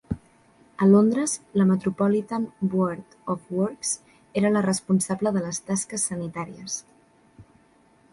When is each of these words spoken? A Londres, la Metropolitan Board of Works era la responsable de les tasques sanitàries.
A 0.77 0.85
Londres, 0.93 1.33
la 1.53 1.65
Metropolitan 1.71 2.47
Board 2.61 3.11
of 3.33 3.51
Works 3.57 3.91
era 4.41 4.51
la 4.55 4.65
responsable 4.69 5.33
de 5.37 5.45
les 5.49 5.61
tasques 5.69 6.07
sanitàries. 6.13 6.79